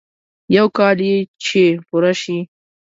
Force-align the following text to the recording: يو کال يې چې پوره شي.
يو 0.55 0.67
کال 0.77 0.97
يې 1.09 1.15
چې 1.45 1.63
پوره 1.87 2.13
شي. 2.21 2.37